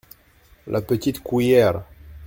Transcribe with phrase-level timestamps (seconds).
[0.65, 1.83] La petite cuillère.